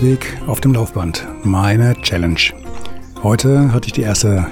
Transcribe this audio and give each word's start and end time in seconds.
Jakobsweg 0.00 0.40
auf 0.46 0.60
dem 0.60 0.72
Laufband. 0.72 1.26
Meine 1.44 1.94
Challenge. 2.00 2.40
Heute 3.22 3.72
hatte 3.72 3.88
ich 3.88 3.92
die 3.92 4.00
erste, 4.00 4.46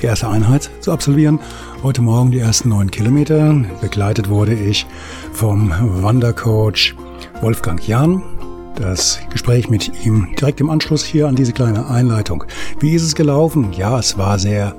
die 0.00 0.06
erste 0.06 0.28
Einheit 0.28 0.70
zu 0.80 0.92
absolvieren. 0.92 1.40
Heute 1.82 2.02
Morgen 2.02 2.30
die 2.30 2.38
ersten 2.38 2.68
neun 2.68 2.90
Kilometer. 2.90 3.64
Begleitet 3.80 4.28
wurde 4.28 4.54
ich 4.54 4.86
vom 5.32 5.72
Wandercoach 6.02 6.94
Wolfgang 7.40 7.86
Jahn. 7.86 8.22
Das 8.76 9.18
Gespräch 9.30 9.68
mit 9.68 10.04
ihm 10.06 10.28
direkt 10.38 10.60
im 10.60 10.70
Anschluss 10.70 11.04
hier 11.04 11.26
an 11.26 11.34
diese 11.34 11.52
kleine 11.52 11.88
Einleitung. 11.88 12.44
Wie 12.78 12.94
ist 12.94 13.02
es 13.02 13.14
gelaufen? 13.16 13.72
Ja, 13.72 13.98
es 13.98 14.18
war 14.18 14.38
sehr 14.38 14.74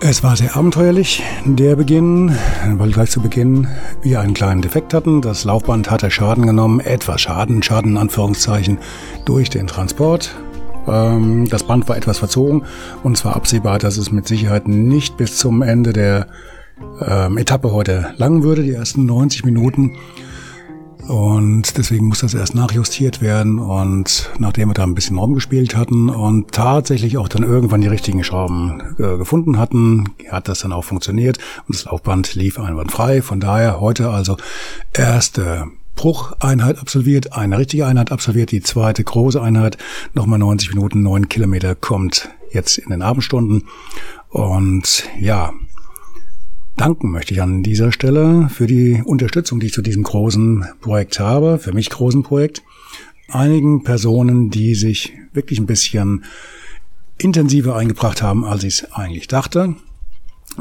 es 0.00 0.22
war 0.22 0.36
sehr 0.36 0.56
abenteuerlich, 0.56 1.22
der 1.44 1.76
Beginn, 1.76 2.36
weil 2.74 2.90
gleich 2.90 3.10
zu 3.10 3.20
Beginn 3.20 3.66
wir 4.02 4.20
einen 4.20 4.34
kleinen 4.34 4.62
Defekt 4.62 4.92
hatten. 4.92 5.22
Das 5.22 5.44
Laufband 5.44 5.90
hatte 5.90 6.10
Schaden 6.10 6.46
genommen, 6.46 6.80
etwas 6.80 7.20
Schaden, 7.22 7.62
Schaden 7.62 7.92
in 7.92 7.98
Anführungszeichen, 7.98 8.78
durch 9.24 9.48
den 9.48 9.66
Transport. 9.66 10.36
Ähm, 10.86 11.48
das 11.48 11.64
Band 11.64 11.88
war 11.88 11.96
etwas 11.96 12.18
verzogen 12.18 12.64
und 13.02 13.16
zwar 13.16 13.36
absehbar, 13.36 13.78
dass 13.78 13.96
es 13.96 14.12
mit 14.12 14.28
Sicherheit 14.28 14.68
nicht 14.68 15.16
bis 15.16 15.38
zum 15.38 15.62
Ende 15.62 15.92
der 15.92 16.26
ähm, 17.00 17.38
Etappe 17.38 17.72
heute 17.72 18.14
lang 18.18 18.42
würde, 18.42 18.62
die 18.62 18.72
ersten 18.72 19.06
90 19.06 19.44
Minuten. 19.44 19.96
Und 21.08 21.78
deswegen 21.78 22.06
muss 22.06 22.20
das 22.20 22.34
erst 22.34 22.54
nachjustiert 22.54 23.20
werden. 23.20 23.58
Und 23.58 24.30
nachdem 24.38 24.70
wir 24.70 24.74
da 24.74 24.82
ein 24.82 24.94
bisschen 24.94 25.18
rumgespielt 25.18 25.76
hatten 25.76 26.08
und 26.08 26.52
tatsächlich 26.52 27.16
auch 27.18 27.28
dann 27.28 27.42
irgendwann 27.42 27.80
die 27.80 27.88
richtigen 27.88 28.24
Schrauben 28.24 28.96
äh, 28.98 29.16
gefunden 29.16 29.58
hatten, 29.58 30.10
hat 30.30 30.48
das 30.48 30.60
dann 30.60 30.72
auch 30.72 30.84
funktioniert. 30.84 31.38
Und 31.68 31.76
das 31.76 31.84
Laufband 31.84 32.34
lief 32.34 32.58
einwandfrei. 32.58 33.22
Von 33.22 33.40
daher 33.40 33.80
heute 33.80 34.10
also 34.10 34.36
erste 34.92 35.66
Brucheinheit 35.94 36.78
absolviert, 36.78 37.32
eine 37.32 37.58
richtige 37.58 37.86
Einheit 37.86 38.12
absolviert, 38.12 38.50
die 38.50 38.60
zweite 38.60 39.02
große 39.02 39.40
Einheit, 39.40 39.78
nochmal 40.12 40.38
90 40.38 40.74
Minuten, 40.74 41.02
9 41.02 41.28
Kilometer 41.28 41.74
kommt 41.74 42.28
jetzt 42.52 42.78
in 42.78 42.90
den 42.90 43.02
Abendstunden. 43.02 43.64
Und 44.28 45.04
ja, 45.18 45.52
danken 46.76 47.10
möchte 47.10 47.34
ich 47.34 47.42
an 47.42 47.62
dieser 47.62 47.92
Stelle 47.92 48.48
für 48.50 48.66
die 48.66 49.02
Unterstützung, 49.04 49.60
die 49.60 49.66
ich 49.66 49.72
zu 49.72 49.82
diesem 49.82 50.02
großen 50.02 50.64
Projekt 50.80 51.18
habe, 51.18 51.58
für 51.58 51.72
mich 51.72 51.90
großen 51.90 52.22
Projekt. 52.22 52.62
Einigen 53.28 53.82
Personen, 53.82 54.50
die 54.50 54.74
sich 54.74 55.12
wirklich 55.32 55.58
ein 55.58 55.66
bisschen 55.66 56.24
intensiver 57.18 57.76
eingebracht 57.76 58.22
haben, 58.22 58.44
als 58.44 58.62
ich 58.64 58.82
es 58.82 58.92
eigentlich 58.92 59.26
dachte. 59.26 59.76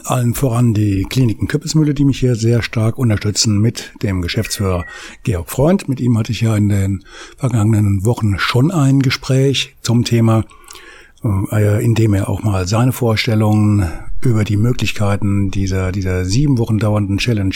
Allen 0.03 0.34
voran 0.34 0.73
die 0.73 1.06
Kliniken 1.09 1.47
Küppesmühle, 1.47 1.94
die 1.94 2.06
mich 2.06 2.19
hier 2.19 2.35
sehr 2.35 2.62
stark 2.62 2.97
unterstützen 2.97 3.59
mit 3.59 3.94
dem 4.03 4.22
Geschäftsführer 4.22 4.85
Georg 5.23 5.50
Freund. 5.50 5.88
Mit 5.88 6.01
ihm 6.01 6.18
hatte 6.18 6.31
ich 6.31 6.41
ja 6.41 6.56
in 6.56 6.69
den 6.69 7.03
vergangenen 7.38 8.03
Wochen 8.03 8.38
schon 8.39 8.72
ein 8.72 9.00
Gespräch 9.00 9.75
zum 9.81 10.03
Thema, 10.03 10.44
äh, 11.23 11.83
in 11.83 11.95
dem 11.95 12.13
er 12.13 12.29
auch 12.29 12.43
mal 12.43 12.67
seine 12.67 12.91
Vorstellungen 12.91 13.89
über 14.21 14.43
die 14.43 14.57
Möglichkeiten 14.57 15.51
dieser, 15.51 15.91
dieser 15.91 16.25
sieben 16.25 16.57
Wochen 16.57 16.79
dauernden 16.79 17.17
Challenge 17.17 17.55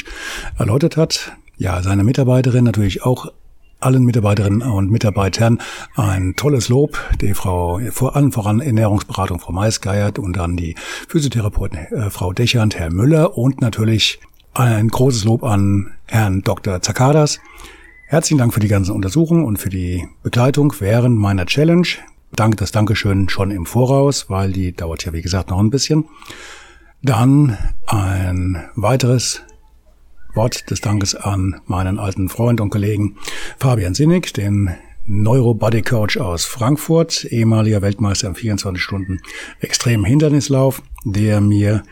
erläutert 0.58 0.98
hat. 0.98 1.34
Ja, 1.58 1.82
seine 1.82 2.04
Mitarbeiterin 2.04 2.64
natürlich 2.64 3.04
auch 3.04 3.32
allen 3.80 4.04
Mitarbeiterinnen 4.04 4.62
und 4.62 4.92
Mitarbeitern 4.92 5.60
ein 5.96 6.36
tolles 6.36 6.70
Lob, 6.70 7.00
die 7.22 7.34
Frau, 7.34 7.80
vor 7.92 8.16
allem 8.16 8.32
voran 8.32 8.60
Ernährungsberatung 8.60 9.40
Frau 9.40 9.54
Maisgeiert 9.54 10.20
und 10.20 10.36
dann 10.36 10.58
die 10.58 10.76
Physiotherapeutin 11.08 11.80
äh, 11.80 12.10
Frau 12.10 12.34
Dechand, 12.34 12.78
Herr 12.78 12.92
Müller 12.92 13.38
und 13.38 13.62
natürlich 13.62 14.20
ein 14.54 14.90
großes 14.90 15.24
Lob 15.24 15.44
an 15.44 15.92
Herrn 16.08 16.42
Dr. 16.42 16.82
Zakadas. 16.82 17.40
Herzlichen 18.08 18.40
Dank 18.40 18.54
für 18.54 18.60
die 18.60 18.68
ganzen 18.68 18.92
Untersuchungen 18.92 19.46
und 19.46 19.58
für 19.58 19.70
die 19.70 20.08
Begleitung 20.24 20.74
während 20.80 21.18
meiner 21.18 21.46
Challenge. 21.46 21.88
Danke, 22.36 22.58
das 22.58 22.72
Dankeschön 22.72 23.28
schon 23.30 23.52
im 23.52 23.66
Voraus, 23.66 24.30
weil 24.30 24.52
die 24.52 24.72
dauert 24.72 25.06
ja 25.06 25.14
wie 25.14 25.22
gesagt 25.22 25.50
noch 25.50 25.60
ein 25.60 25.70
bisschen. 25.70 26.06
Dann 27.02 27.58
ein 27.88 28.70
weiteres 28.76 29.42
Wort 30.36 30.70
des 30.70 30.82
Dankes 30.82 31.16
an 31.16 31.60
meinen 31.66 31.98
alten 31.98 32.30
Freund 32.30 32.62
und 32.62 32.70
Kollegen 32.70 33.18
Fabian 33.58 33.94
Sinnig, 33.94 34.34
den 34.34 34.76
Neurobody 35.06 35.82
Coach 35.82 36.18
aus 36.18 36.46
Frankfurt, 36.46 37.26
ehemaliger 37.26 37.82
Weltmeister 37.82 38.28
im 38.28 38.36
24 38.36 38.82
Stunden 38.82 39.20
extremen 39.60 40.06
Hindernislauf, 40.06 40.84
der 41.04 41.42
mir 41.42 41.84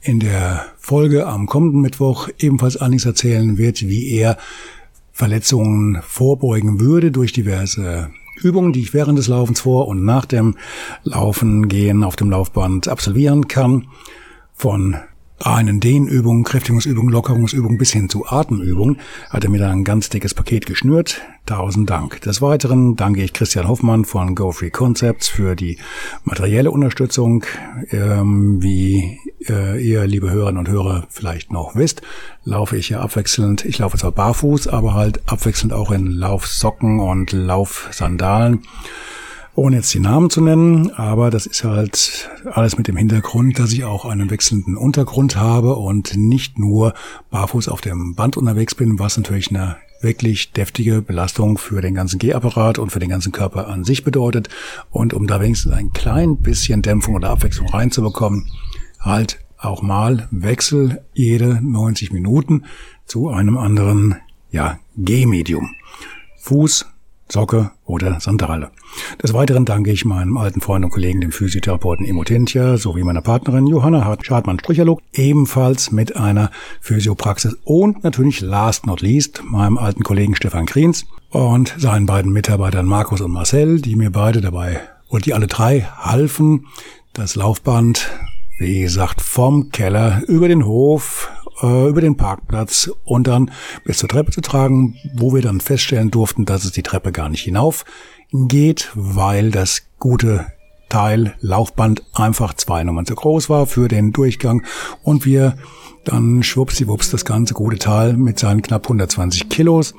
in 0.00 0.20
der 0.20 0.66
Folge 0.78 1.26
am 1.26 1.46
kommenden 1.46 1.80
Mittwoch 1.80 2.28
ebenfalls 2.38 2.76
einiges 2.76 3.04
erzählen 3.04 3.58
wird, 3.58 3.82
wie 3.82 4.12
er 4.12 4.36
Verletzungen 5.12 6.02
vorbeugen 6.02 6.80
würde 6.80 7.10
durch 7.10 7.32
diverse 7.32 8.10
Übungen, 8.36 8.72
die 8.72 8.80
ich 8.80 8.94
während 8.94 9.18
des 9.18 9.28
Laufens 9.28 9.60
vor 9.60 9.88
und 9.88 10.04
nach 10.04 10.26
dem 10.26 10.56
Laufen 11.04 11.68
gehen 11.68 12.04
auf 12.04 12.16
dem 12.16 12.30
Laufband 12.30 12.88
absolvieren 12.88 13.48
kann 13.48 13.88
von 14.52 14.96
reinen 15.44 15.80
Dehnübungen, 15.80 16.44
Kräftigungsübungen, 16.44 17.12
Lockerungsübungen 17.12 17.78
bis 17.78 17.92
hin 17.92 18.08
zu 18.08 18.26
Atemübungen 18.26 18.98
hat 19.30 19.44
er 19.44 19.50
mir 19.50 19.58
da 19.58 19.70
ein 19.70 19.84
ganz 19.84 20.08
dickes 20.08 20.34
Paket 20.34 20.66
geschnürt. 20.66 21.20
Tausend 21.46 21.90
Dank. 21.90 22.20
Des 22.20 22.40
Weiteren 22.40 22.94
danke 22.94 23.22
ich 23.22 23.32
Christian 23.32 23.66
Hoffmann 23.66 24.04
von 24.04 24.34
Go 24.34 24.52
Free 24.52 24.70
Concepts 24.70 25.28
für 25.28 25.56
die 25.56 25.78
materielle 26.24 26.70
Unterstützung. 26.70 27.44
Ähm, 27.90 28.62
wie 28.62 29.18
äh, 29.48 29.84
ihr, 29.84 30.06
liebe 30.06 30.30
Hörerinnen 30.30 30.58
und 30.58 30.68
Hörer, 30.68 31.06
vielleicht 31.10 31.52
noch 31.52 31.74
wisst, 31.74 32.02
laufe 32.44 32.76
ich 32.76 32.90
ja 32.90 33.00
abwechselnd. 33.00 33.64
Ich 33.64 33.78
laufe 33.78 33.98
zwar 33.98 34.12
barfuß, 34.12 34.68
aber 34.68 34.94
halt 34.94 35.20
abwechselnd 35.26 35.72
auch 35.72 35.90
in 35.90 36.06
Laufsocken 36.06 37.00
und 37.00 37.32
Laufsandalen 37.32 38.62
ohne 39.54 39.76
jetzt 39.76 39.92
die 39.92 40.00
Namen 40.00 40.30
zu 40.30 40.40
nennen, 40.40 40.90
aber 40.92 41.30
das 41.30 41.46
ist 41.46 41.64
halt 41.64 42.30
alles 42.50 42.78
mit 42.78 42.88
dem 42.88 42.96
Hintergrund, 42.96 43.58
dass 43.58 43.72
ich 43.72 43.84
auch 43.84 44.06
einen 44.06 44.30
wechselnden 44.30 44.76
Untergrund 44.76 45.36
habe 45.36 45.76
und 45.76 46.16
nicht 46.16 46.58
nur 46.58 46.94
barfuß 47.30 47.68
auf 47.68 47.80
dem 47.80 48.14
Band 48.14 48.36
unterwegs 48.36 48.74
bin, 48.74 48.98
was 48.98 49.16
natürlich 49.16 49.50
eine 49.50 49.76
wirklich 50.00 50.52
deftige 50.52 51.02
Belastung 51.02 51.58
für 51.58 51.80
den 51.80 51.94
ganzen 51.94 52.18
Gehapparat 52.18 52.78
und 52.78 52.90
für 52.90 52.98
den 52.98 53.10
ganzen 53.10 53.30
Körper 53.30 53.68
an 53.68 53.84
sich 53.84 54.04
bedeutet. 54.04 54.48
Und 54.90 55.14
um 55.14 55.26
da 55.26 55.40
wenigstens 55.40 55.72
ein 55.72 55.92
klein 55.92 56.38
bisschen 56.38 56.82
Dämpfung 56.82 57.14
oder 57.14 57.30
Abwechslung 57.30 57.68
reinzubekommen, 57.68 58.50
halt 59.00 59.38
auch 59.58 59.82
mal 59.82 60.28
Wechsel 60.30 61.04
jede 61.12 61.60
90 61.62 62.12
Minuten 62.12 62.64
zu 63.06 63.28
einem 63.28 63.58
anderen, 63.58 64.16
ja, 64.50 64.78
Gehmedium. 64.96 65.74
Fuß, 66.38 66.86
Socke 67.32 67.70
oder 67.84 68.20
Sandale. 68.20 68.70
Des 69.22 69.32
Weiteren 69.32 69.64
danke 69.64 69.90
ich 69.90 70.04
meinem 70.04 70.36
alten 70.36 70.60
Freund 70.60 70.84
und 70.84 70.90
Kollegen, 70.90 71.20
dem 71.20 71.32
Physiotherapeuten 71.32 72.04
Emotentia, 72.04 72.76
sowie 72.76 73.02
meiner 73.02 73.22
Partnerin 73.22 73.66
Johanna 73.66 74.16
Schadmann-Stricherlook, 74.20 75.00
ebenfalls 75.14 75.90
mit 75.92 76.14
einer 76.16 76.50
Physiopraxis 76.80 77.56
und 77.64 78.04
natürlich 78.04 78.40
last 78.42 78.86
not 78.86 79.00
least 79.00 79.42
meinem 79.44 79.78
alten 79.78 80.02
Kollegen 80.02 80.36
Stefan 80.36 80.66
Kriens 80.66 81.06
und 81.30 81.74
seinen 81.78 82.06
beiden 82.06 82.32
Mitarbeitern 82.32 82.86
Markus 82.86 83.22
und 83.22 83.32
Marcel, 83.32 83.80
die 83.80 83.96
mir 83.96 84.10
beide 84.10 84.40
dabei 84.40 84.80
und 85.08 85.26
die 85.26 85.34
alle 85.34 85.46
drei 85.46 85.80
halfen, 85.80 86.66
das 87.14 87.34
Laufband, 87.34 88.10
wie 88.58 88.82
gesagt, 88.82 89.22
vom 89.22 89.70
Keller 89.70 90.22
über 90.28 90.48
den 90.48 90.66
Hof 90.66 91.30
äh, 91.62 91.88
über 91.88 92.00
den 92.00 92.16
Parkplatz 92.16 92.90
und 93.04 93.26
dann 93.26 93.50
bis 93.84 93.98
zur 93.98 94.08
Treppe 94.08 94.32
zu 94.32 94.40
tragen, 94.40 94.96
wo 95.14 95.34
wir 95.34 95.42
dann 95.42 95.60
feststellen 95.60 96.10
durften, 96.10 96.44
dass 96.44 96.64
es 96.64 96.72
die 96.72 96.82
Treppe 96.82 97.12
gar 97.12 97.28
nicht 97.28 97.42
hinauf 97.42 97.84
geht, 98.32 98.90
weil 98.94 99.50
das 99.50 99.82
gute 99.98 100.46
Teil 100.88 101.34
Laufband 101.40 102.02
einfach 102.12 102.54
zwei 102.54 102.84
Nummern 102.84 103.06
zu 103.06 103.14
groß 103.14 103.48
war 103.48 103.66
für 103.66 103.88
den 103.88 104.12
Durchgang 104.12 104.62
und 105.02 105.24
wir 105.24 105.56
dann 106.04 106.42
schwuppsiwupps 106.42 107.10
das 107.10 107.24
ganze 107.24 107.54
gute 107.54 107.78
Teil 107.78 108.14
mit 108.14 108.38
seinen 108.38 108.62
knapp 108.62 108.84
120 108.84 109.48
Kilos 109.48 109.94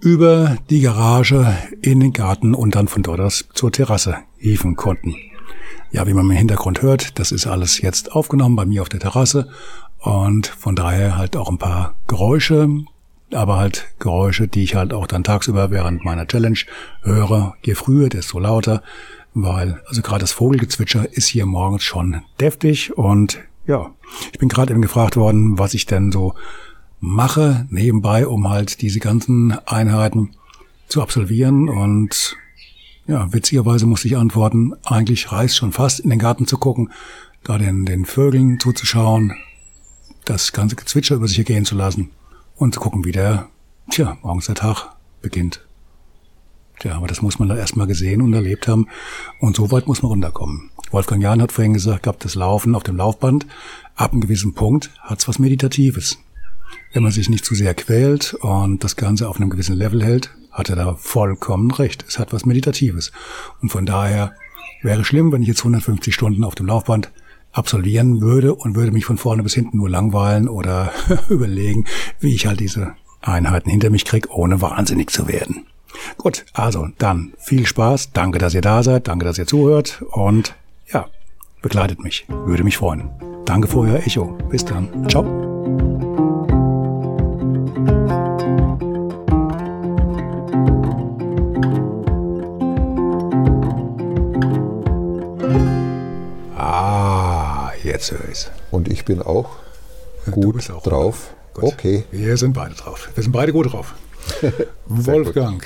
über 0.00 0.56
die 0.68 0.80
Garage 0.80 1.56
in 1.80 2.00
den 2.00 2.12
Garten 2.12 2.54
und 2.54 2.74
dann 2.74 2.88
von 2.88 3.02
dort 3.02 3.20
aus 3.20 3.46
zur 3.54 3.72
Terrasse 3.72 4.16
hieven 4.36 4.76
konnten. 4.76 5.14
Ja, 5.92 6.06
wie 6.06 6.14
man 6.14 6.26
im 6.26 6.36
Hintergrund 6.36 6.82
hört, 6.82 7.18
das 7.18 7.32
ist 7.32 7.46
alles 7.46 7.80
jetzt 7.80 8.12
aufgenommen 8.12 8.56
bei 8.56 8.66
mir 8.66 8.82
auf 8.82 8.88
der 8.88 9.00
Terrasse 9.00 9.48
und 10.06 10.46
von 10.46 10.76
daher 10.76 11.16
halt 11.16 11.36
auch 11.36 11.50
ein 11.50 11.58
paar 11.58 11.96
Geräusche, 12.06 12.68
aber 13.32 13.56
halt 13.56 13.88
Geräusche, 13.98 14.46
die 14.46 14.62
ich 14.62 14.76
halt 14.76 14.92
auch 14.92 15.08
dann 15.08 15.24
tagsüber 15.24 15.72
während 15.72 16.04
meiner 16.04 16.28
Challenge 16.28 16.60
höre. 17.02 17.56
Je 17.64 17.74
früher, 17.74 18.08
desto 18.08 18.38
lauter, 18.38 18.84
weil 19.34 19.82
also 19.88 20.02
gerade 20.02 20.20
das 20.20 20.30
Vogelgezwitscher 20.30 21.12
ist 21.12 21.26
hier 21.26 21.44
morgens 21.44 21.82
schon 21.82 22.22
deftig. 22.40 22.96
Und 22.96 23.40
ja, 23.66 23.90
ich 24.32 24.38
bin 24.38 24.48
gerade 24.48 24.72
eben 24.72 24.80
gefragt 24.80 25.16
worden, 25.16 25.58
was 25.58 25.74
ich 25.74 25.86
denn 25.86 26.12
so 26.12 26.34
mache 27.00 27.66
nebenbei, 27.70 28.28
um 28.28 28.48
halt 28.48 28.82
diese 28.82 29.00
ganzen 29.00 29.58
Einheiten 29.66 30.36
zu 30.86 31.02
absolvieren. 31.02 31.68
Und 31.68 32.36
ja, 33.08 33.32
witzigerweise 33.32 33.86
musste 33.86 34.06
ich 34.06 34.16
antworten, 34.16 34.72
eigentlich 34.84 35.32
reißt 35.32 35.56
schon 35.56 35.72
fast 35.72 35.98
in 35.98 36.10
den 36.10 36.20
Garten 36.20 36.46
zu 36.46 36.58
gucken, 36.58 36.92
da 37.42 37.58
den, 37.58 37.84
den 37.86 38.04
Vögeln 38.04 38.60
zuzuschauen, 38.60 39.34
das 40.26 40.52
ganze 40.52 40.76
Gezwitscher 40.76 41.14
über 41.14 41.28
sich 41.28 41.38
ergehen 41.38 41.64
zu 41.64 41.74
lassen 41.74 42.10
und 42.56 42.74
zu 42.74 42.80
gucken, 42.80 43.04
wie 43.04 43.12
der, 43.12 43.48
tja, 43.90 44.18
morgens 44.22 44.46
der 44.46 44.56
Tag 44.56 44.90
beginnt. 45.22 45.66
Tja, 46.78 46.94
aber 46.96 47.06
das 47.06 47.22
muss 47.22 47.38
man 47.38 47.48
da 47.48 47.56
erstmal 47.56 47.86
gesehen 47.86 48.20
und 48.20 48.34
erlebt 48.34 48.68
haben. 48.68 48.86
Und 49.40 49.56
so 49.56 49.70
weit 49.70 49.86
muss 49.86 50.02
man 50.02 50.10
runterkommen. 50.10 50.70
Wolfgang 50.90 51.22
Jahn 51.22 51.40
hat 51.40 51.52
vorhin 51.52 51.72
gesagt, 51.72 52.02
gab 52.02 52.20
das 52.20 52.34
Laufen 52.34 52.74
auf 52.74 52.82
dem 52.82 52.96
Laufband. 52.96 53.46
Ab 53.94 54.12
einem 54.12 54.20
gewissen 54.20 54.52
Punkt 54.52 54.90
hat's 55.00 55.26
was 55.26 55.38
Meditatives. 55.38 56.18
Wenn 56.92 57.02
man 57.02 57.12
sich 57.12 57.30
nicht 57.30 57.44
zu 57.44 57.54
sehr 57.54 57.74
quält 57.74 58.34
und 58.34 58.84
das 58.84 58.96
Ganze 58.96 59.28
auf 59.28 59.36
einem 59.36 59.48
gewissen 59.48 59.76
Level 59.76 60.04
hält, 60.04 60.34
hat 60.50 60.68
er 60.68 60.76
da 60.76 60.94
vollkommen 60.94 61.70
recht. 61.70 62.04
Es 62.08 62.18
hat 62.18 62.32
was 62.32 62.44
Meditatives. 62.44 63.12
Und 63.62 63.70
von 63.70 63.86
daher 63.86 64.34
wäre 64.82 65.04
schlimm, 65.04 65.32
wenn 65.32 65.42
ich 65.42 65.48
jetzt 65.48 65.60
150 65.60 66.14
Stunden 66.14 66.44
auf 66.44 66.54
dem 66.54 66.66
Laufband 66.66 67.10
absolvieren 67.56 68.20
würde 68.20 68.54
und 68.54 68.76
würde 68.76 68.92
mich 68.92 69.04
von 69.04 69.16
vorne 69.18 69.42
bis 69.42 69.54
hinten 69.54 69.78
nur 69.78 69.88
langweilen 69.88 70.48
oder 70.48 70.92
überlegen, 71.28 71.84
wie 72.20 72.34
ich 72.34 72.46
halt 72.46 72.60
diese 72.60 72.94
Einheiten 73.22 73.70
hinter 73.70 73.90
mich 73.90 74.04
krieg, 74.04 74.28
ohne 74.30 74.60
wahnsinnig 74.60 75.10
zu 75.10 75.28
werden. 75.28 75.66
Gut, 76.18 76.44
also 76.52 76.88
dann 76.98 77.32
viel 77.38 77.66
Spaß. 77.66 78.12
Danke, 78.12 78.38
dass 78.38 78.54
ihr 78.54 78.60
da 78.60 78.82
seid. 78.82 79.08
Danke, 79.08 79.24
dass 79.24 79.38
ihr 79.38 79.46
zuhört. 79.46 80.04
Und 80.12 80.54
ja, 80.92 81.06
begleitet 81.62 82.00
mich. 82.00 82.26
Würde 82.28 82.64
mich 82.64 82.76
freuen. 82.76 83.10
Danke 83.46 83.68
vorher, 83.68 84.06
Echo. 84.06 84.36
Bis 84.50 84.64
dann. 84.64 85.08
Ciao. 85.08 85.95
Ich's. 97.96 98.50
Und 98.70 98.88
ich 98.88 99.04
bin 99.04 99.22
auch 99.22 99.50
gut 100.30 100.70
auch 100.70 100.82
drauf. 100.82 101.34
Gut. 101.54 101.64
Okay. 101.64 102.04
Wir 102.10 102.36
sind 102.36 102.52
beide 102.52 102.74
drauf. 102.74 103.08
Wir 103.14 103.22
sind 103.22 103.32
beide 103.32 103.52
gut 103.52 103.72
drauf. 103.72 103.94
Wolfgang. 104.86 105.64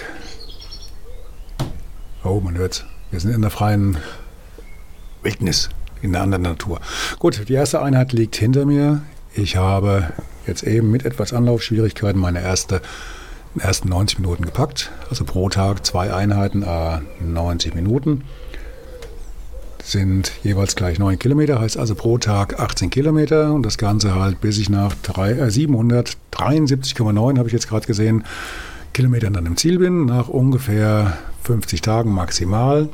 Oh, 2.22 2.40
man 2.40 2.56
hört's. 2.56 2.84
Wir 3.10 3.18
sind 3.18 3.32
in 3.32 3.40
der 3.40 3.50
freien 3.50 3.98
Wildnis, 5.22 5.70
in 6.02 6.12
der 6.12 6.22
anderen 6.22 6.42
Natur. 6.42 6.80
Gut, 7.18 7.48
die 7.48 7.54
erste 7.54 7.82
Einheit 7.82 8.12
liegt 8.12 8.36
hinter 8.36 8.66
mir. 8.66 9.02
Ich 9.34 9.56
habe 9.56 10.12
jetzt 10.46 10.62
eben 10.62 10.90
mit 10.90 11.04
etwas 11.04 11.32
Anlaufschwierigkeiten 11.32 12.20
meine 12.20 12.42
erste, 12.42 12.82
ersten 13.58 13.88
90 13.88 14.20
Minuten 14.20 14.44
gepackt. 14.44 14.90
Also 15.08 15.24
pro 15.24 15.48
Tag 15.48 15.84
zwei 15.84 16.12
Einheiten, 16.14 16.62
äh, 16.62 17.00
90 17.20 17.74
Minuten. 17.74 18.24
Sind 19.82 20.32
jeweils 20.42 20.76
gleich 20.76 20.98
9 20.98 21.18
Kilometer, 21.18 21.58
heißt 21.58 21.78
also 21.78 21.94
pro 21.94 22.18
Tag 22.18 22.60
18 22.60 22.90
Kilometer 22.90 23.52
und 23.52 23.64
das 23.64 23.78
Ganze 23.78 24.14
halt 24.14 24.40
bis 24.40 24.58
ich 24.58 24.68
nach 24.68 24.92
äh, 24.92 25.48
773,9 25.48 27.38
habe 27.38 27.48
ich 27.48 27.52
jetzt 27.52 27.68
gerade 27.68 27.86
gesehen, 27.86 28.24
Kilometern 28.92 29.32
dann 29.32 29.46
im 29.46 29.56
Ziel 29.56 29.78
bin, 29.78 30.04
nach 30.04 30.28
ungefähr 30.28 31.16
50 31.44 31.80
Tagen 31.80 32.12
maximal. 32.12 32.88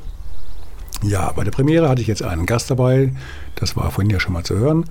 Ja, 1.03 1.33
bei 1.33 1.45
der 1.45 1.51
Premiere 1.51 1.89
hatte 1.89 2.01
ich 2.01 2.07
jetzt 2.07 2.23
einen 2.23 2.47
Gast 2.47 2.71
dabei, 2.71 3.13
das 3.57 3.77
war 3.77 3.91
vorhin 3.91 4.11
ja 4.11 4.21
schon 4.21 4.33
mal 4.33 4.45
zu 4.45 4.57
hören, 4.57 4.85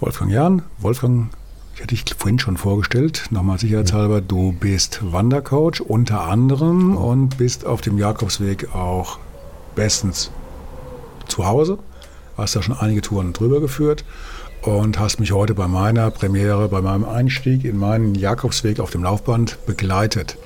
Wolfgang 0.00 0.32
Jahn. 0.32 0.62
Wolfgang, 0.78 1.28
ich 1.74 1.82
hatte 1.82 1.94
dich 1.94 2.04
vorhin 2.16 2.38
schon 2.38 2.56
vorgestellt, 2.56 3.26
nochmal 3.30 3.58
sicherheitshalber, 3.58 4.20
du 4.20 4.52
bist 4.52 5.00
Wandercoach 5.12 5.80
unter 5.80 6.22
anderem 6.22 6.96
und 6.96 7.38
bist 7.38 7.66
auf 7.66 7.80
dem 7.80 7.98
Jakobsweg 7.98 8.74
auch 8.74 9.18
bestens 9.74 10.30
zu 11.28 11.46
Hause. 11.46 11.78
Hast 12.36 12.56
da 12.56 12.62
schon 12.62 12.76
einige 12.76 13.00
Touren 13.00 13.32
drüber 13.32 13.60
geführt 13.60 14.04
und 14.62 14.98
hast 14.98 15.20
mich 15.20 15.32
heute 15.32 15.54
bei 15.54 15.68
meiner 15.68 16.10
Premiere, 16.10 16.68
bei 16.68 16.80
meinem 16.80 17.04
Einstieg 17.04 17.64
in 17.64 17.78
meinen 17.78 18.14
Jakobsweg 18.14 18.80
auf 18.80 18.90
dem 18.90 19.02
Laufband 19.02 19.64
begleitet. 19.66 20.36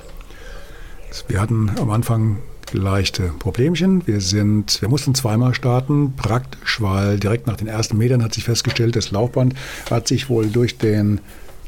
Wir 1.27 1.41
hatten 1.41 1.71
am 1.79 1.89
Anfang 1.89 2.37
leichte 2.71 3.33
Problemchen. 3.39 4.05
Wir 4.07 4.21
sind, 4.21 4.81
wir 4.81 4.89
mussten 4.89 5.15
zweimal 5.15 5.53
starten, 5.53 6.13
praktisch, 6.15 6.81
weil 6.81 7.19
direkt 7.19 7.47
nach 7.47 7.57
den 7.57 7.67
ersten 7.67 7.97
Metern 7.97 8.23
hat 8.23 8.33
sich 8.33 8.45
festgestellt, 8.45 8.95
das 8.95 9.11
Laufband 9.11 9.55
hat 9.89 10.07
sich 10.07 10.29
wohl 10.29 10.47
durch 10.47 10.77
den 10.77 11.19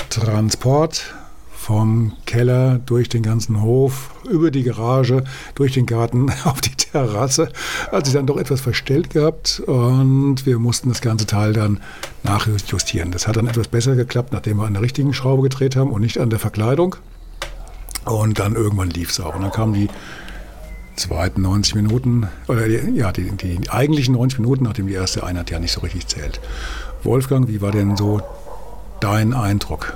Transport 0.09 1.13
vom 1.63 2.11
Keller 2.25 2.79
durch 2.85 3.07
den 3.07 3.23
ganzen 3.23 3.61
Hof, 3.61 4.11
über 4.29 4.51
die 4.51 4.63
Garage, 4.63 5.23
durch 5.55 5.71
den 5.71 5.85
Garten 5.85 6.29
auf 6.43 6.59
die 6.59 6.75
Terrasse, 6.75 7.53
hat 7.89 8.05
sich 8.05 8.13
dann 8.13 8.27
doch 8.27 8.35
etwas 8.35 8.59
verstellt 8.59 9.11
gehabt 9.11 9.61
und 9.65 10.45
wir 10.45 10.59
mussten 10.59 10.89
das 10.89 10.99
ganze 10.99 11.25
Teil 11.25 11.53
dann 11.53 11.79
nachjustieren. 12.23 13.11
Das 13.11 13.29
hat 13.29 13.37
dann 13.37 13.47
etwas 13.47 13.69
besser 13.69 13.95
geklappt, 13.95 14.33
nachdem 14.33 14.57
wir 14.57 14.65
an 14.65 14.73
der 14.73 14.81
richtigen 14.81 15.13
Schraube 15.13 15.43
gedreht 15.43 15.77
haben 15.77 15.91
und 15.91 16.01
nicht 16.01 16.17
an 16.19 16.29
der 16.29 16.39
Verkleidung. 16.39 16.97
Und 18.03 18.39
dann 18.39 18.55
irgendwann 18.55 18.89
lief 18.89 19.11
es 19.11 19.21
auch. 19.21 19.33
Und 19.33 19.43
dann 19.43 19.51
kamen 19.51 19.73
die 19.73 19.87
zweiten 20.97 21.43
90 21.43 21.75
Minuten, 21.75 22.27
oder 22.49 22.67
die, 22.67 22.91
ja, 22.93 23.13
die, 23.13 23.31
die 23.31 23.69
eigentlichen 23.69 24.15
90 24.15 24.39
Minuten, 24.39 24.65
nachdem 24.65 24.87
die 24.87 24.93
erste 24.93 25.23
Einheit 25.23 25.49
ja 25.49 25.59
nicht 25.59 25.71
so 25.71 25.79
richtig 25.79 26.07
zählt. 26.07 26.41
Wolfgang, 27.03 27.47
wie 27.47 27.61
war 27.61 27.71
denn 27.71 27.95
so 27.95 28.19
dein 28.99 29.33
Eindruck? 29.33 29.95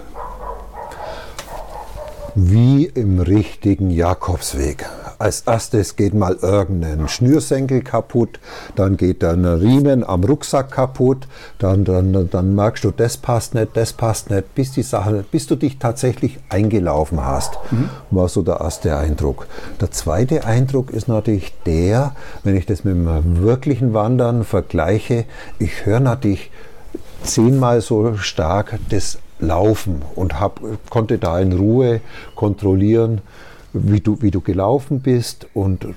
Wie 2.40 2.86
im 2.86 3.20
richtigen 3.20 3.90
Jakobsweg. 3.90 4.86
Als 5.18 5.42
erstes 5.48 5.96
geht 5.96 6.14
mal 6.14 6.38
irgendein 6.40 7.08
Schnürsenkel 7.08 7.82
kaputt, 7.82 8.40
dann 8.76 8.96
geht 8.96 9.24
ein 9.24 9.44
Riemen 9.44 10.04
am 10.04 10.24
Rucksack 10.24 10.70
kaputt, 10.70 11.28
dann, 11.58 11.84
dann, 11.84 12.30
dann 12.30 12.54
merkst 12.54 12.84
du, 12.84 12.92
das 12.92 13.18
passt 13.18 13.56
nicht, 13.56 13.76
das 13.76 13.92
passt 13.92 14.30
nicht, 14.30 14.54
bis 14.54 14.72
die 14.72 14.84
Sache, 14.84 15.26
bis 15.32 15.48
du 15.48 15.56
dich 15.56 15.80
tatsächlich 15.80 16.38
eingelaufen 16.50 17.26
hast, 17.26 17.58
mhm. 17.72 17.90
war 18.12 18.30
so 18.30 18.44
der 18.44 18.62
erste 18.62 18.96
Eindruck. 18.96 19.48
Der 19.82 19.90
zweite 19.90 20.46
Eindruck 20.46 20.92
ist 20.92 21.08
natürlich 21.08 21.56
der, 21.66 22.16
wenn 22.44 22.56
ich 22.56 22.68
das 22.68 22.84
mit 22.84 22.94
dem 22.94 23.42
wirklichen 23.42 23.96
Wandern 23.96 24.44
vergleiche, 24.44 25.26
ich 25.58 25.88
höre 25.88 26.02
natürlich 26.02 26.52
zehnmal 27.24 27.82
so 27.82 28.16
stark 28.16 28.78
das 28.90 29.18
laufen 29.40 30.02
und 30.16 30.40
hab, 30.40 30.62
konnte 30.90 31.18
da 31.18 31.40
in 31.40 31.54
Ruhe 31.54 32.02
kontrollieren, 32.36 33.22
wie 33.74 34.00
du, 34.00 34.22
wie 34.22 34.32
du 34.32 34.42
gelaufen 34.42 35.02
bist 35.02 35.48
und 35.54 35.88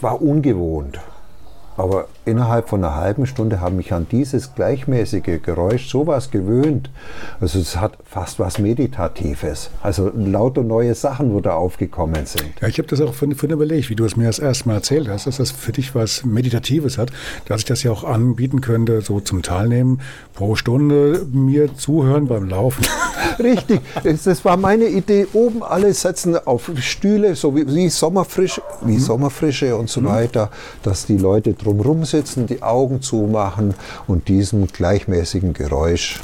war 0.00 0.22
ungewohnt. 0.22 0.98
Aber 1.80 2.08
innerhalb 2.26 2.68
von 2.68 2.84
einer 2.84 2.94
halben 2.94 3.24
Stunde 3.24 3.62
habe 3.62 3.80
ich 3.80 3.94
an 3.94 4.06
dieses 4.10 4.54
gleichmäßige 4.54 5.40
Geräusch 5.42 5.88
sowas 5.88 6.30
gewöhnt. 6.30 6.90
Also 7.40 7.58
es 7.58 7.78
hat 7.78 7.96
fast 8.04 8.38
was 8.38 8.58
Meditatives. 8.58 9.70
Also 9.82 10.12
lauter 10.14 10.62
neue 10.62 10.94
Sachen, 10.94 11.32
wo 11.32 11.40
da 11.40 11.54
aufgekommen 11.54 12.26
sind. 12.26 12.52
Ja, 12.60 12.68
ich 12.68 12.76
habe 12.76 12.86
das 12.86 13.00
auch 13.00 13.14
von, 13.14 13.34
von 13.34 13.48
überlegt, 13.48 13.88
wie 13.88 13.94
du 13.94 14.04
es 14.04 14.14
mir 14.14 14.26
das 14.26 14.38
erste 14.38 14.68
Mal 14.68 14.74
erzählt 14.74 15.08
hast, 15.08 15.26
dass 15.26 15.38
das 15.38 15.52
für 15.52 15.72
dich 15.72 15.94
was 15.94 16.22
Meditatives 16.22 16.98
hat, 16.98 17.12
dass 17.46 17.60
ich 17.60 17.64
das 17.64 17.82
ja 17.82 17.92
auch 17.92 18.04
anbieten 18.04 18.60
könnte, 18.60 19.00
so 19.00 19.20
zum 19.20 19.40
Teilnehmen, 19.40 20.02
pro 20.34 20.56
Stunde 20.56 21.26
mir 21.32 21.74
zuhören 21.76 22.26
beim 22.26 22.46
Laufen. 22.46 22.84
Richtig, 23.38 23.80
das 24.02 24.44
war 24.44 24.56
meine 24.56 24.86
Idee. 24.86 25.26
Oben 25.32 25.62
alle 25.62 25.92
setzen 25.94 26.36
auf 26.46 26.70
Stühle, 26.76 27.34
so 27.34 27.54
wie, 27.54 27.66
wie 27.66 27.88
Sommerfrische, 27.88 28.62
wie 28.82 28.94
mhm. 28.94 29.00
Sommerfrische 29.00 29.76
und 29.76 29.88
so 29.88 30.00
mhm. 30.00 30.06
weiter, 30.06 30.50
dass 30.82 31.06
die 31.06 31.16
Leute 31.16 31.54
drumherum 31.54 32.04
sitzen, 32.04 32.46
die 32.46 32.62
Augen 32.62 33.02
zumachen 33.02 33.74
und 34.06 34.28
diesem 34.28 34.66
gleichmäßigen 34.66 35.52
Geräusch 35.52 36.20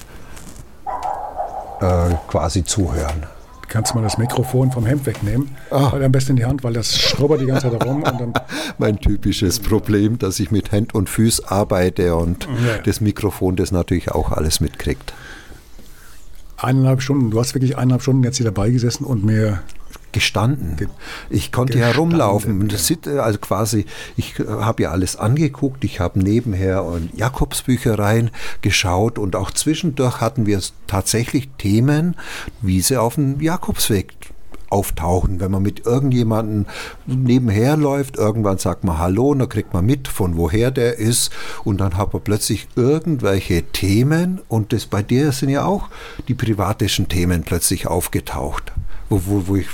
äh, 1.81 2.15
quasi 2.29 2.65
zuhören. 2.65 3.27
Kannst 3.69 3.93
du 3.93 3.97
mal 3.97 4.05
das 4.05 4.17
Mikrofon 4.17 4.71
vom 4.71 4.87
Hemd 4.87 5.07
wegnehmen? 5.07 5.57
Ah. 5.71 5.93
Weil 5.93 6.05
am 6.05 6.13
besten 6.13 6.33
in 6.33 6.37
die 6.37 6.45
Hand, 6.45 6.63
weil 6.63 6.73
das 6.73 6.97
schrubbert 6.99 7.41
die 7.41 7.47
ganze 7.47 7.71
Zeit 7.71 7.85
herum. 7.85 8.05
Mein 8.79 8.99
typisches 9.01 9.59
Problem, 9.59 10.19
dass 10.19 10.39
ich 10.39 10.51
mit 10.51 10.71
Hand 10.71 10.95
und 10.95 11.11
Füß 11.11 11.47
arbeite 11.47 12.15
und 12.15 12.45
ja. 12.45 12.79
das 12.85 13.01
Mikrofon 13.01 13.57
das 13.57 13.73
natürlich 13.73 14.13
auch 14.13 14.31
alles 14.31 14.61
mitkriegt. 14.61 15.13
Eineinhalb 16.57 17.03
Stunden, 17.03 17.31
du 17.31 17.39
hast 17.39 17.55
wirklich 17.55 17.77
eineinhalb 17.77 18.03
Stunden 18.03 18.23
jetzt 18.25 18.39
hier 18.39 18.47
dabei 18.47 18.71
gesessen 18.71 19.05
und 19.05 19.25
mir 19.25 19.61
gestanden. 20.17 20.89
Ich 21.29 21.53
konnte 21.53 21.79
herumlaufen. 21.79 22.69
Das 22.69 22.87
sind 22.87 23.07
äh, 23.07 23.19
also 23.19 23.39
quasi, 23.39 23.85
ich 24.17 24.39
äh, 24.41 24.47
habe 24.47 24.85
ja 24.85 24.91
alles 24.91 25.17
angeguckt. 25.17 25.85
Ich 25.85 26.01
habe 26.01 26.19
nebenher 26.19 26.87
in 26.97 27.11
Jakobsbüchereien 27.15 28.31
geschaut 28.63 29.19
und 29.19 29.37
auch 29.37 29.51
zwischendurch 29.51 30.23
hatten 30.23 30.47
wir 30.47 30.61
tatsächlich 30.87 31.51
Themen, 31.59 32.17
wie 32.63 32.81
sie 32.81 32.97
auf 32.97 33.17
dem 33.17 33.43
Jakobsweg 33.43 34.15
auftauchen. 34.69 35.41
Wenn 35.41 35.51
man 35.51 35.63
mit 35.63 35.87
irgendjemandem 35.87 36.67
nebenher 37.07 37.77
läuft, 37.77 38.17
irgendwann 38.17 38.59
sagt 38.59 38.85
man 38.85 38.99
Hallo 38.99 39.31
und 39.31 39.39
dann 39.39 39.49
kriegt 39.49 39.73
man 39.73 39.85
mit, 39.85 40.09
von 40.09 40.37
woher 40.37 40.71
der 40.71 40.99
ist 40.99 41.31
und 41.65 41.79
dann 41.81 41.97
hat 41.97 42.13
man 42.13 42.23
plötzlich 42.23 42.69
irgendwelche 42.77 43.63
Themen 43.63 44.41
und 44.49 44.73
das 44.73 44.87
bei 44.87 45.03
dir 45.03 45.33
sind 45.33 45.51
ja 45.51 45.65
auch 45.65 45.89
die 46.29 46.35
privatischen 46.35 47.09
Themen 47.09 47.43
plötzlich 47.43 47.87
aufgetaucht, 47.87 48.73
wo, 49.09 49.23
wo, 49.27 49.49
wo 49.49 49.57
ich 49.57 49.69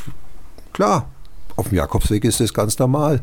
Klar, 0.72 1.10
auf 1.56 1.68
dem 1.68 1.76
Jakobsweg 1.76 2.24
ist 2.24 2.40
das 2.40 2.54
ganz 2.54 2.78
normal. 2.78 3.20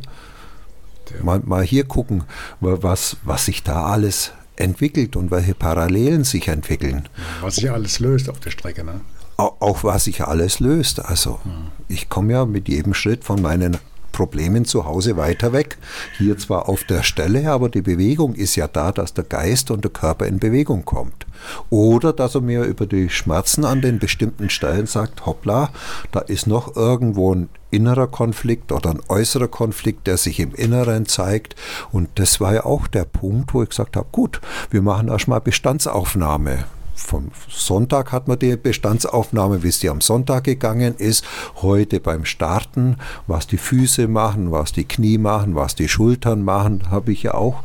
Mal, 1.24 1.42
mal 1.44 1.64
hier 1.64 1.86
gucken, 1.86 2.24
was, 2.60 3.18
was 3.24 3.46
sich 3.46 3.64
da 3.64 3.86
alles 3.86 4.32
entwickelt 4.56 5.16
und 5.16 5.32
welche 5.32 5.56
Parallelen 5.56 6.24
sich 6.24 6.48
entwickeln. 6.48 7.10
Was 7.42 7.56
sich 7.56 7.72
alles 7.72 8.00
löst 8.00 8.30
auf 8.30 8.40
der 8.40 8.52
Strecke, 8.52 8.84
ne? 8.84 9.02
Auch, 9.40 9.84
was 9.86 10.04
sich 10.04 10.24
alles 10.26 10.60
löst. 10.60 11.06
Also, 11.06 11.40
hm. 11.44 11.68
ich 11.88 12.10
komme 12.10 12.34
ja 12.34 12.46
mit 12.46 12.68
jedem 12.68 12.94
Schritt 12.94 13.24
von 13.24 13.42
meinen 13.42 13.78
Problemen 14.12 14.66
zu 14.66 14.84
Hause 14.84 15.16
weiter 15.16 15.54
weg. 15.54 15.78
Hier 16.18 16.38
zwar 16.38 16.68
auf 16.68 16.84
der 16.84 17.04
Stelle, 17.04 17.50
aber 17.50 17.70
die 17.70 17.82
Bewegung 17.82 18.36
ist 18.36 18.58
ja 18.58 18.68
da, 18.68 18.92
dass 18.92 19.14
der 19.14 19.24
Geist 19.24 19.72
und 19.72 19.86
der 19.86 19.92
Körper 19.92 20.26
in 20.26 20.40
Bewegung 20.40 20.84
kommt. 20.84 21.26
Oder 21.70 22.12
dass 22.12 22.36
er 22.36 22.42
mir 22.42 22.64
über 22.64 22.86
die 22.86 23.10
Schmerzen 23.10 23.64
an 23.64 23.80
den 23.82 23.98
bestimmten 23.98 24.50
Stellen 24.50 24.88
sagt, 24.88 25.26
hoppla, 25.26 25.70
da 26.12 26.20
ist 26.20 26.48
noch 26.48 26.76
irgendwo 26.76 27.34
ein 27.34 27.48
innerer 27.72 28.08
Konflikt 28.08 28.74
oder 28.74 28.90
ein 28.90 29.00
äußerer 29.08 29.48
Konflikt, 29.48 30.06
der 30.06 30.18
sich 30.18 30.42
im 30.42 30.54
Inneren 30.54 31.06
zeigt. 31.06 31.56
Und 31.94 32.10
das 32.16 32.42
war 32.42 32.54
ja 32.54 32.66
auch 32.66 32.88
der 32.88 33.06
Punkt, 33.06 33.54
wo 33.54 33.64
ich 33.64 33.70
gesagt 33.70 33.96
habe, 33.96 34.08
gut, 34.12 34.42
wir 34.70 34.82
machen 34.82 35.08
erstmal 35.08 35.40
Bestandsaufnahme 35.40 36.66
vom 37.00 37.32
Sonntag 37.48 38.12
hat 38.12 38.28
man 38.28 38.38
die 38.38 38.56
Bestandsaufnahme, 38.56 39.64
wie 39.64 39.70
es 39.70 39.80
dir 39.80 39.92
am 39.92 40.02
Sonntag 40.02 40.44
gegangen 40.44 40.96
ist. 40.98 41.26
Heute 41.62 42.00
beim 42.00 42.26
Starten, 42.26 42.98
was 43.28 43.48
die 43.48 43.58
Füße 43.58 44.08
machen, 44.08 44.52
was 44.52 44.72
die 44.74 44.86
Knie 44.86 45.18
machen, 45.18 45.56
was 45.56 45.76
die 45.76 45.90
Schultern 45.90 46.44
machen, 46.44 46.92
habe 46.92 47.12
ich 47.12 47.24
ja 47.24 47.34
auch 47.34 47.64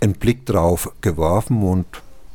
einen 0.00 0.14
Blick 0.14 0.44
drauf 0.46 0.92
geworfen 1.00 1.62
und 1.62 1.86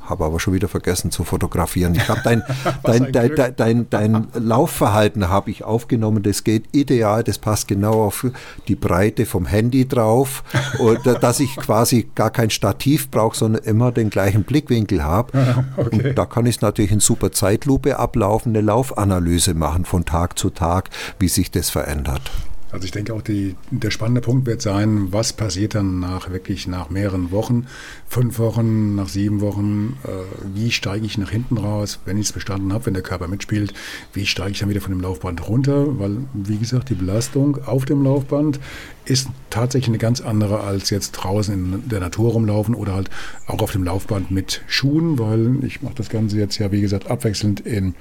habe 0.10 0.25
aber 0.25 0.39
schon 0.39 0.54
wieder 0.54 0.68
vergessen 0.68 1.12
zu 1.12 1.24
fotografieren. 1.24 1.96
Ich 1.96 2.08
habe 2.10 2.22
dein, 2.24 2.44
dein, 2.84 3.12
dein, 3.12 3.36
dein, 3.36 3.56
dein, 3.56 3.89
dein 3.89 4.28
Laufverhalten 4.34 5.30
habe 5.30 5.51
ich 5.51 5.63
aufgenommen. 5.63 6.24
Das 6.24 6.44
geht 6.44 6.66
ideal, 6.72 7.24
das 7.24 7.38
passt 7.38 7.68
genau 7.68 8.04
auf 8.06 8.25
die 8.68 8.75
Breite 8.75 9.25
vom 9.25 9.46
Handy 9.46 9.88
drauf, 9.88 10.44
und, 10.80 11.06
dass 11.06 11.39
ich 11.39 11.56
quasi 11.56 12.10
gar 12.16 12.30
kein 12.30 12.50
Stativ 12.50 13.10
brauche, 13.10 13.38
sondern 13.38 13.63
immer 13.63 13.92
den 13.92 14.10
gleichen 14.10 14.44
Blickwinkel 14.44 15.04
habe. 15.04 15.30
Okay. 15.78 16.08
Und 16.08 16.18
da 16.18 16.25
kann 16.25 16.46
ich 16.46 16.62
natürlich 16.62 16.92
in 16.92 17.00
super 17.00 17.32
Zeitlupe 17.32 18.00
ablaufen, 18.00 18.51
eine 18.51 18.62
Laufanalyse 18.62 19.54
machen 19.54 19.86
von 19.86 20.06
Tag 20.06 20.38
zu 20.38 20.50
Tag, 20.50 20.89
wie 21.20 21.28
sich 21.28 21.51
das 21.51 21.70
verändert. 21.70 22.32
Also 22.71 22.85
ich 22.85 22.91
denke 22.91 23.13
auch, 23.13 23.21
die, 23.21 23.55
der 23.71 23.89
spannende 23.89 24.21
Punkt 24.21 24.45
wird 24.45 24.61
sein, 24.61 25.11
was 25.11 25.33
passiert 25.33 25.73
dann 25.73 25.99
nach 25.99 26.29
wirklich 26.29 26.67
nach 26.67 26.89
mehreren 26.91 27.31
Wochen, 27.31 27.65
fünf 28.07 28.38
Wochen, 28.38 28.95
nach 28.95 29.09
sieben 29.09 29.41
Wochen, 29.41 29.97
äh, 30.03 30.09
wie 30.53 30.69
steige 30.71 31.05
ich 31.05 31.17
nach 31.17 31.31
hinten 31.31 31.57
raus, 31.57 31.99
wenn 32.05 32.17
ich 32.17 32.27
es 32.27 32.33
bestanden 32.33 32.71
habe, 32.71 32.85
wenn 32.85 32.93
der 32.93 33.01
Körper 33.03 33.27
mitspielt, 33.27 33.73
wie 34.13 34.27
steige 34.27 34.51
ich 34.51 34.59
dann 34.59 34.69
wieder 34.69 34.81
von 34.81 34.91
dem 34.91 35.01
Laufband 35.01 35.47
runter, 35.47 35.99
weil 35.99 36.17
wie 36.33 36.57
gesagt, 36.57 36.89
die 36.89 36.95
Belastung 36.95 37.63
auf 37.65 37.85
dem 37.85 38.03
Laufband 38.03 38.59
ist 39.05 39.29
tatsächlich 39.49 39.89
eine 39.89 39.97
ganz 39.97 40.21
andere 40.21 40.61
als 40.61 40.91
jetzt 40.91 41.11
draußen 41.13 41.53
in 41.53 41.89
der 41.89 41.99
Natur 41.99 42.33
rumlaufen 42.33 42.75
oder 42.75 42.93
halt 42.93 43.09
auch 43.47 43.61
auf 43.61 43.71
dem 43.71 43.83
Laufband 43.83 44.29
mit 44.29 44.61
Schuhen, 44.67 45.17
weil 45.17 45.63
ich 45.63 45.81
mache 45.81 45.95
das 45.95 46.09
Ganze 46.09 46.38
jetzt 46.38 46.59
ja 46.59 46.71
wie 46.71 46.81
gesagt 46.81 47.09
abwechselnd 47.09 47.61
in 47.61 47.95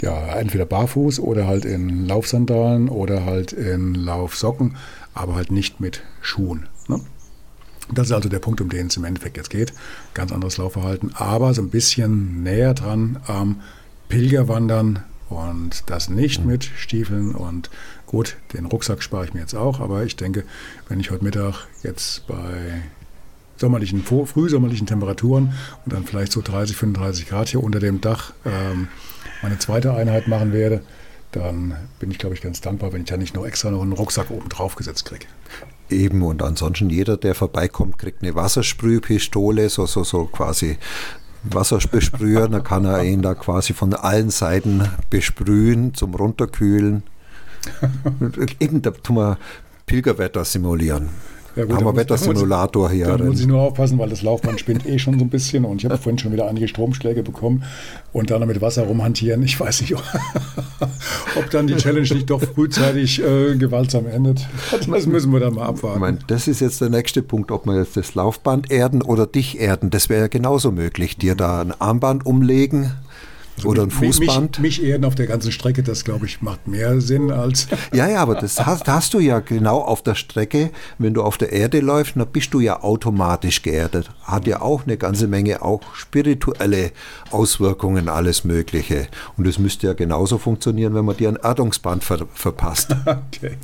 ja, 0.00 0.36
entweder 0.36 0.66
barfuß 0.66 1.20
oder 1.20 1.46
halt 1.46 1.64
in 1.64 2.06
Laufsandalen 2.06 2.88
oder 2.88 3.24
halt 3.24 3.52
in 3.52 3.94
Laufsocken, 3.94 4.76
aber 5.14 5.34
halt 5.34 5.50
nicht 5.50 5.80
mit 5.80 6.02
Schuhen. 6.20 6.68
Ne? 6.88 7.00
Das 7.92 8.08
ist 8.08 8.12
also 8.12 8.28
der 8.28 8.40
Punkt, 8.40 8.60
um 8.60 8.68
den 8.68 8.88
es 8.88 8.96
im 8.96 9.04
Endeffekt 9.04 9.36
jetzt 9.36 9.50
geht. 9.50 9.72
Ganz 10.14 10.32
anderes 10.32 10.56
Laufverhalten, 10.56 11.14
aber 11.14 11.54
so 11.54 11.62
ein 11.62 11.70
bisschen 11.70 12.42
näher 12.42 12.74
dran 12.74 13.18
am 13.26 13.62
Pilgerwandern 14.08 15.02
und 15.28 15.84
das 15.86 16.08
nicht 16.08 16.40
mhm. 16.40 16.46
mit 16.46 16.64
Stiefeln. 16.64 17.34
Und 17.34 17.70
gut, 18.06 18.36
den 18.52 18.66
Rucksack 18.66 19.02
spare 19.02 19.24
ich 19.24 19.34
mir 19.34 19.40
jetzt 19.40 19.54
auch, 19.54 19.80
aber 19.80 20.04
ich 20.04 20.16
denke, 20.16 20.44
wenn 20.88 21.00
ich 21.00 21.10
heute 21.10 21.24
Mittag 21.24 21.66
jetzt 21.82 22.26
bei 22.26 22.82
sommerlichen, 23.56 24.02
frühsommerlichen 24.02 24.86
Temperaturen 24.86 25.54
und 25.84 25.92
dann 25.92 26.04
vielleicht 26.04 26.32
so 26.32 26.42
30, 26.42 26.76
35 26.76 27.28
Grad 27.28 27.48
hier 27.48 27.62
unter 27.62 27.80
dem 27.80 28.00
Dach 28.00 28.34
ähm, 28.44 28.88
meine 29.42 29.58
zweite 29.58 29.94
Einheit 29.94 30.28
machen 30.28 30.52
werde, 30.52 30.82
dann 31.32 31.76
bin 31.98 32.10
ich, 32.10 32.18
glaube 32.18 32.34
ich, 32.34 32.40
ganz 32.40 32.60
dankbar, 32.60 32.92
wenn 32.92 33.02
ich 33.02 33.10
ja 33.10 33.16
nicht 33.16 33.34
noch 33.34 33.46
extra 33.46 33.70
noch 33.70 33.82
einen 33.82 33.92
Rucksack 33.92 34.30
oben 34.30 34.48
drauf 34.48 34.76
gesetzt 34.76 35.04
kriege. 35.04 35.26
Eben, 35.90 36.22
und 36.22 36.42
ansonsten 36.42 36.90
jeder, 36.90 37.16
der 37.16 37.34
vorbeikommt, 37.34 37.98
kriegt 37.98 38.22
eine 38.22 38.34
Wassersprühpistole, 38.34 39.68
so, 39.68 39.86
so, 39.86 40.02
so 40.04 40.24
quasi 40.24 40.78
Wasser 41.44 41.78
besprühen. 41.78 42.52
dann 42.52 42.64
kann 42.64 42.84
er 42.84 43.04
ihn 43.04 43.22
da 43.22 43.34
quasi 43.34 43.72
von 43.72 43.94
allen 43.94 44.30
Seiten 44.30 44.88
besprühen 45.10 45.94
zum 45.94 46.14
Runterkühlen. 46.14 47.02
Eben, 48.60 48.82
da 48.82 48.90
tun 48.90 49.16
wir 49.16 49.38
Pilgerwetter 49.86 50.44
simulieren. 50.44 51.10
Ja, 51.56 51.64
gut, 51.64 51.76
haben 51.76 51.86
wir 51.86 51.96
Wettersimulator 51.96 52.90
hier. 52.90 53.06
Da 53.06 53.24
muss 53.24 53.40
ich 53.40 53.46
nur 53.46 53.62
aufpassen, 53.62 53.98
weil 53.98 54.10
das 54.10 54.20
Laufband 54.20 54.60
spinnt 54.60 54.86
eh 54.86 54.98
schon 54.98 55.18
so 55.18 55.24
ein 55.24 55.30
bisschen 55.30 55.64
und 55.64 55.82
ich 55.82 55.86
habe 55.86 55.96
vorhin 55.96 56.18
schon 56.18 56.30
wieder 56.32 56.46
einige 56.48 56.68
Stromschläge 56.68 57.22
bekommen 57.22 57.64
und 58.12 58.30
dann 58.30 58.46
mit 58.46 58.60
Wasser 58.60 58.82
rumhantieren. 58.82 59.42
Ich 59.42 59.58
weiß 59.58 59.80
nicht, 59.80 59.94
ob 61.36 61.50
dann 61.50 61.66
die 61.66 61.76
Challenge 61.76 62.06
nicht 62.12 62.28
doch 62.28 62.42
frühzeitig 62.42 63.22
äh, 63.22 63.56
gewaltsam 63.56 64.06
endet. 64.06 64.46
Das 64.70 65.06
müssen 65.06 65.32
wir 65.32 65.40
dann 65.40 65.54
mal 65.54 65.64
abwarten. 65.64 65.96
Ich 65.96 66.00
meine, 66.00 66.18
das 66.26 66.46
ist 66.46 66.60
jetzt 66.60 66.82
der 66.82 66.90
nächste 66.90 67.22
Punkt, 67.22 67.50
ob 67.50 67.64
wir 67.64 67.78
jetzt 67.78 67.96
das 67.96 68.14
Laufband 68.14 68.70
erden 68.70 69.00
oder 69.00 69.26
dich 69.26 69.58
erden. 69.58 69.88
Das 69.88 70.10
wäre 70.10 70.22
ja 70.22 70.28
genauso 70.28 70.70
möglich. 70.72 71.16
Dir 71.16 71.34
da 71.34 71.62
ein 71.62 71.72
Armband 71.72 72.26
umlegen, 72.26 72.92
also 73.56 73.68
Oder 73.68 73.84
ein 73.84 73.90
Fußband. 73.90 74.60
Mich, 74.60 74.80
mich, 74.80 74.88
erden 74.88 75.04
auf 75.04 75.14
der 75.14 75.26
ganzen 75.26 75.50
Strecke, 75.50 75.82
das 75.82 76.04
glaube 76.04 76.26
ich 76.26 76.42
macht 76.42 76.68
mehr 76.68 77.00
Sinn 77.00 77.30
als. 77.30 77.68
Ja, 77.92 78.08
ja, 78.08 78.20
aber 78.20 78.34
das 78.34 78.64
hast, 78.64 78.86
hast, 78.86 79.14
du 79.14 79.18
ja 79.18 79.40
genau 79.40 79.80
auf 79.80 80.02
der 80.02 80.14
Strecke. 80.14 80.70
Wenn 80.98 81.14
du 81.14 81.22
auf 81.22 81.38
der 81.38 81.52
Erde 81.52 81.80
läufst, 81.80 82.16
dann 82.16 82.26
bist 82.26 82.52
du 82.52 82.60
ja 82.60 82.82
automatisch 82.82 83.62
geerdet. 83.62 84.10
Hat 84.24 84.46
ja 84.46 84.60
auch 84.60 84.84
eine 84.84 84.96
ganze 84.98 85.26
Menge 85.26 85.62
auch 85.62 85.80
spirituelle 85.94 86.92
Auswirkungen, 87.30 88.08
alles 88.08 88.44
Mögliche. 88.44 89.08
Und 89.36 89.46
es 89.46 89.58
müsste 89.58 89.86
ja 89.86 89.92
genauso 89.94 90.38
funktionieren, 90.38 90.94
wenn 90.94 91.04
man 91.04 91.16
dir 91.16 91.28
ein 91.28 91.36
Erdungsband 91.36 92.04
ver 92.04 92.26
verpasst. 92.34 92.94
okay. 93.06 93.56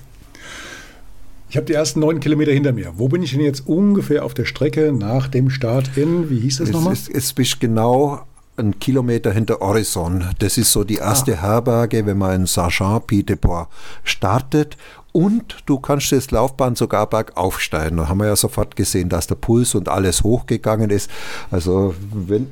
Ich 1.51 1.57
habe 1.59 1.67
die 1.67 1.75
ersten 1.75 2.01
neun 2.01 2.19
Kilometer 2.19 2.51
hinter 2.51 2.73
mir. 2.73 2.95
Wo 2.97 3.09
bin 3.09 3.23
ich 3.23 3.33
denn 3.33 3.43
jetzt 3.43 3.67
ungefähr 3.67 4.25
auf 4.25 4.33
der 4.33 4.47
Strecke 4.47 4.91
nach 4.91 5.29
dem 5.29 5.51
Start 5.51 5.91
in, 5.97 6.31
wie 6.31 6.41
hieß 6.41 6.59
das 6.59 6.71
nochmal? 6.71 6.95
Es, 6.95 7.11
es 7.11 7.35
bist 7.35 7.61
genau 7.61 8.23
einen 8.57 8.79
Kilometer 8.79 9.33
hinter 9.33 9.61
Horizon. 9.61 10.25
Das 10.39 10.59
ist 10.59 10.73
so 10.73 10.85
die 10.85 10.97
erste 10.97 11.39
ah. 11.39 11.43
Herberge, 11.43 12.05
wenn 12.07 12.19
man 12.19 12.43
in 12.43 12.47
Saint-Jean-Pied-de-Port 12.47 13.69
startet. 14.05 14.77
Und 15.13 15.57
du 15.67 15.79
kannst 15.79 16.13
das 16.13 16.31
Laufband 16.31 16.79
sogar 16.79 17.07
bergauf 17.07 17.61
steigen. 17.61 17.99
Da 17.99 18.09
haben 18.09 18.19
wir 18.19 18.27
ja 18.27 18.37
sofort 18.37 18.77
gesehen, 18.77 19.09
dass 19.09 19.27
der 19.27 19.35
Puls 19.35 19.75
und 19.75 19.89
alles 19.89 20.23
hochgegangen 20.23 20.91
ist. 20.91 21.11
Also 21.51 21.95
wenn 22.13 22.49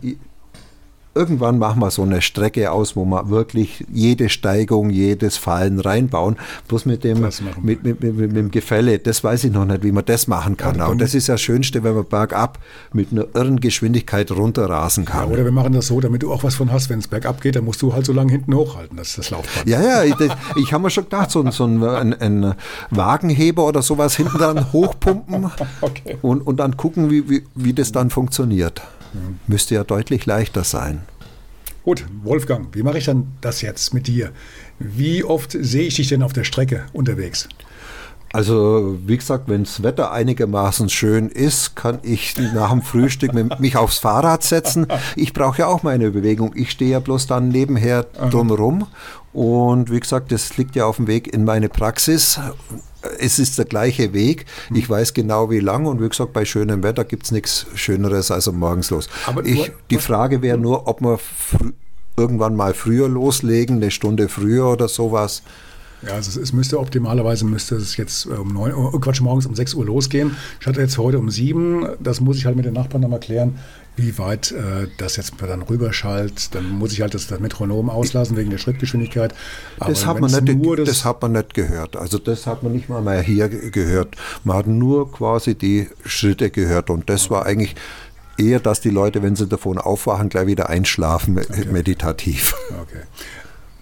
irgendwann 1.14 1.58
machen 1.58 1.80
wir 1.80 1.90
so 1.90 2.02
eine 2.02 2.22
Strecke 2.22 2.70
aus, 2.70 2.94
wo 2.94 3.04
wir 3.04 3.30
wirklich 3.30 3.84
jede 3.92 4.28
Steigung, 4.28 4.90
jedes 4.90 5.36
Fallen 5.36 5.80
reinbauen. 5.80 6.36
Bloß 6.68 6.86
mit 6.86 7.02
dem, 7.04 7.20
mit, 7.20 7.82
mit, 7.82 8.00
mit, 8.00 8.02
mit, 8.02 8.36
dem 8.36 8.50
Gefälle, 8.50 8.98
das 8.98 9.24
weiß 9.24 9.44
ich 9.44 9.52
noch 9.52 9.64
nicht, 9.64 9.82
wie 9.82 9.92
man 9.92 10.04
das 10.04 10.28
machen 10.28 10.56
kann. 10.56 10.76
Ja, 10.76 10.86
Aber 10.86 10.94
das 10.94 11.14
ist 11.14 11.28
das 11.28 11.40
Schönste, 11.40 11.82
wenn 11.82 11.94
man 11.94 12.04
bergab 12.04 12.58
mit 12.92 13.12
einer 13.12 13.26
irren 13.34 13.60
Geschwindigkeit 13.60 14.30
runterrasen 14.30 15.04
kann. 15.04 15.28
Ja, 15.28 15.34
oder 15.34 15.44
wir 15.44 15.52
machen 15.52 15.72
das 15.72 15.88
so, 15.88 16.00
damit 16.00 16.22
du 16.22 16.32
auch 16.32 16.44
was 16.44 16.54
von 16.54 16.70
hast. 16.70 16.90
Wenn 16.90 17.00
es 17.00 17.08
bergab 17.08 17.40
geht, 17.40 17.56
dann 17.56 17.64
musst 17.64 17.82
du 17.82 17.92
halt 17.92 18.06
so 18.06 18.12
lange 18.12 18.30
hinten 18.30 18.54
hochhalten, 18.54 18.96
das 18.96 19.08
ist 19.08 19.18
das 19.18 19.30
Laufband. 19.30 19.68
Ja, 19.68 19.82
ja, 19.82 20.04
ich, 20.04 20.14
ich 20.56 20.72
habe 20.72 20.84
mir 20.84 20.90
schon 20.90 21.04
gedacht, 21.04 21.30
so, 21.30 21.48
so 21.50 21.64
ein, 21.64 21.82
ein, 21.82 22.14
ein, 22.14 22.54
Wagenheber 22.90 23.66
oder 23.66 23.82
sowas 23.82 24.16
hinten 24.16 24.38
dann 24.38 24.72
hochpumpen 24.72 25.50
okay. 25.80 26.18
und, 26.22 26.46
und 26.46 26.58
dann 26.58 26.76
gucken, 26.76 27.10
wie, 27.10 27.28
wie, 27.28 27.44
wie 27.54 27.72
das 27.72 27.92
dann 27.92 28.10
funktioniert. 28.10 28.82
Müsste 29.46 29.74
ja 29.74 29.84
deutlich 29.84 30.26
leichter 30.26 30.64
sein. 30.64 31.02
Gut, 31.82 32.04
Wolfgang, 32.22 32.74
wie 32.74 32.82
mache 32.82 32.98
ich 32.98 33.06
dann 33.06 33.32
das 33.40 33.62
jetzt 33.62 33.94
mit 33.94 34.06
dir? 34.06 34.32
Wie 34.78 35.24
oft 35.24 35.52
sehe 35.52 35.86
ich 35.86 35.96
dich 35.96 36.08
denn 36.08 36.22
auf 36.22 36.32
der 36.32 36.44
Strecke 36.44 36.84
unterwegs? 36.92 37.48
Also, 38.32 38.96
wie 39.06 39.16
gesagt, 39.16 39.48
wenn 39.48 39.64
das 39.64 39.82
Wetter 39.82 40.12
einigermaßen 40.12 40.88
schön 40.88 41.28
ist, 41.30 41.74
kann 41.74 41.98
ich 42.02 42.36
nach 42.54 42.70
dem 42.70 42.82
Frühstück 42.82 43.32
mich 43.58 43.76
aufs 43.76 43.98
Fahrrad 43.98 44.44
setzen. 44.44 44.86
Ich 45.16 45.32
brauche 45.32 45.58
ja 45.58 45.66
auch 45.66 45.82
meine 45.82 46.12
Bewegung. 46.12 46.52
Ich 46.54 46.70
stehe 46.70 46.92
ja 46.92 47.00
bloß 47.00 47.26
dann 47.26 47.48
nebenher 47.48 48.04
drumherum. 48.04 48.86
Und 49.32 49.90
wie 49.90 49.98
gesagt, 49.98 50.30
das 50.30 50.56
liegt 50.56 50.76
ja 50.76 50.86
auf 50.86 50.96
dem 50.96 51.08
Weg 51.08 51.32
in 51.32 51.44
meine 51.44 51.68
Praxis. 51.68 52.38
Es 53.18 53.38
ist 53.38 53.58
der 53.58 53.64
gleiche 53.64 54.12
Weg. 54.12 54.46
Ich 54.74 54.88
weiß 54.88 55.14
genau, 55.14 55.50
wie 55.50 55.60
lang. 55.60 55.86
Und 55.86 56.02
wie 56.02 56.08
gesagt, 56.08 56.32
bei 56.32 56.44
schönem 56.44 56.82
Wetter 56.82 57.04
gibt 57.04 57.24
es 57.24 57.30
nichts 57.30 57.66
Schöneres 57.74 58.30
als 58.30 58.48
um 58.48 58.58
morgens 58.58 58.90
los. 58.90 59.08
Aber 59.26 59.44
ich, 59.44 59.72
die 59.90 59.98
Frage 59.98 60.42
wäre 60.42 60.58
nur, 60.58 60.86
ob 60.86 61.00
wir 61.00 61.18
irgendwann 62.16 62.56
mal 62.56 62.74
früher 62.74 63.08
loslegen, 63.08 63.76
eine 63.76 63.90
Stunde 63.90 64.28
früher 64.28 64.66
oder 64.66 64.88
sowas. 64.88 65.42
Ja, 66.02 66.12
also 66.14 66.40
es 66.40 66.52
müsste 66.52 66.78
optimalerweise 66.78 67.44
müsste 67.44 67.76
es 67.76 67.96
jetzt 67.96 68.26
um 68.26 68.54
neun 68.54 68.74
Uhr, 68.74 68.98
Quatsch, 69.00 69.20
morgens 69.20 69.44
um 69.44 69.54
6 69.54 69.74
Uhr 69.74 69.84
losgehen. 69.84 70.36
Ich 70.60 70.66
hatte 70.66 70.80
jetzt 70.80 70.96
heute 70.96 71.18
um 71.18 71.30
sieben. 71.30 71.86
Das 72.00 72.20
muss 72.20 72.38
ich 72.38 72.46
halt 72.46 72.56
mit 72.56 72.64
den 72.64 72.72
Nachbarn 72.72 73.02
nochmal 73.02 73.20
klären, 73.20 73.58
wie 74.00 74.18
weit 74.18 74.52
äh, 74.52 74.88
das 74.98 75.16
jetzt 75.16 75.34
dann 75.40 75.62
rüberschallt. 75.62 76.54
Dann 76.54 76.68
muss 76.68 76.92
ich 76.92 77.00
halt 77.00 77.14
das, 77.14 77.26
das 77.26 77.40
Metronom 77.40 77.90
auslassen 77.90 78.36
wegen 78.36 78.50
der 78.50 78.58
Schrittgeschwindigkeit. 78.58 79.34
das 79.78 80.06
hat, 80.06 80.20
man 80.20 80.30
nicht, 80.30 80.78
das, 80.78 80.88
das, 80.88 81.04
hat 81.04 81.22
man 81.22 81.32
nicht 81.32 81.54
gehört. 81.54 81.96
Also 81.96 82.18
das 82.18 82.46
hat 82.46 82.62
man 82.62 82.72
nicht 82.72 82.88
mal 82.88 83.02
mehr 83.02 83.22
hier 83.22 83.48
gehört. 83.48 84.16
Man 84.44 84.56
hat 84.56 84.66
nur 84.66 85.10
quasi 85.10 85.54
die 85.54 85.88
Schritte 86.04 86.50
gehört 86.50 86.90
und 86.90 87.08
das 87.10 87.30
war 87.30 87.46
eigentlich 87.46 87.74
eher, 88.38 88.60
dass 88.60 88.80
die 88.80 88.90
Leute, 88.90 89.22
wenn 89.22 89.36
sie 89.36 89.46
davon 89.46 89.78
aufwachen, 89.78 90.28
gleich 90.28 90.46
wieder 90.46 90.68
einschlafen, 90.68 91.38
okay. 91.38 91.66
meditativ. 91.70 92.54
Okay. 92.70 93.02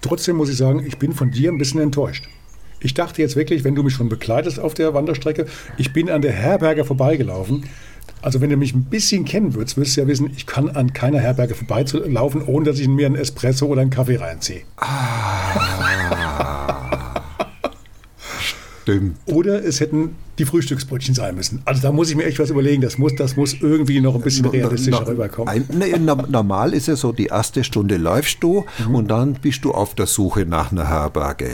Trotzdem 0.00 0.36
muss 0.36 0.48
ich 0.48 0.56
sagen, 0.56 0.84
ich 0.86 0.98
bin 0.98 1.12
von 1.12 1.30
dir 1.30 1.50
ein 1.50 1.58
bisschen 1.58 1.80
enttäuscht. 1.80 2.28
Ich 2.80 2.94
dachte 2.94 3.20
jetzt 3.22 3.34
wirklich, 3.34 3.64
wenn 3.64 3.74
du 3.74 3.82
mich 3.82 3.94
schon 3.94 4.08
begleitest 4.08 4.60
auf 4.60 4.74
der 4.74 4.94
Wanderstrecke, 4.94 5.46
ich 5.76 5.92
bin 5.92 6.10
an 6.10 6.22
der 6.22 6.32
Herberge 6.32 6.84
vorbeigelaufen. 6.84 7.68
Also 8.22 8.40
wenn 8.40 8.50
du 8.50 8.56
mich 8.56 8.74
ein 8.74 8.84
bisschen 8.84 9.24
kennen 9.24 9.54
würdest, 9.54 9.76
würdest 9.76 9.96
du 9.96 10.00
ja 10.00 10.06
wissen, 10.06 10.30
ich 10.36 10.46
kann 10.46 10.68
an 10.70 10.92
keiner 10.92 11.20
Herberge 11.20 11.54
vorbeilaufen, 11.54 12.42
ohne 12.42 12.66
dass 12.66 12.78
ich 12.78 12.88
mir 12.88 13.06
einen 13.06 13.16
Espresso 13.16 13.66
oder 13.66 13.82
einen 13.82 13.90
Kaffee 13.90 14.16
reinziehe. 14.16 14.62
Ah. 14.76 15.98
Stimmt. 18.88 19.16
Oder 19.26 19.62
es 19.64 19.80
hätten 19.80 20.16
die 20.38 20.46
Frühstücksbrötchen 20.46 21.14
sein 21.14 21.34
müssen. 21.34 21.60
Also 21.66 21.82
da 21.82 21.92
muss 21.92 22.08
ich 22.08 22.16
mir 22.16 22.24
echt 22.24 22.38
was 22.38 22.48
überlegen. 22.48 22.80
Das 22.80 22.96
muss, 22.96 23.14
das 23.14 23.36
muss 23.36 23.54
irgendwie 23.60 24.00
noch 24.00 24.14
ein 24.14 24.22
bisschen 24.22 24.46
realistischer 24.46 25.06
rüberkommen. 25.06 25.48
Ein, 25.48 25.66
ne, 25.76 25.98
normal 25.98 26.72
ist 26.72 26.88
es 26.88 27.00
so, 27.00 27.12
die 27.12 27.26
erste 27.26 27.64
Stunde 27.64 27.98
läufst 27.98 28.42
du 28.42 28.64
mhm. 28.86 28.94
und 28.94 29.08
dann 29.10 29.34
bist 29.34 29.64
du 29.64 29.72
auf 29.72 29.94
der 29.94 30.06
Suche 30.06 30.46
nach 30.46 30.72
einer 30.72 30.88
Herberge. 30.88 31.50